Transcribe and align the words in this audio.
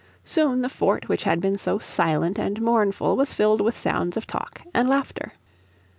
Soon 0.23 0.63
the 0.63 0.67
fort 0.67 1.07
which 1.07 1.25
had 1.25 1.39
been 1.39 1.59
so 1.59 1.77
silent 1.77 2.39
and 2.39 2.59
mournful 2.59 3.15
was 3.15 3.35
filled 3.35 3.61
with 3.61 3.77
sounds 3.77 4.17
of 4.17 4.25
talk 4.25 4.63
and 4.73 4.89
laughter. 4.89 5.33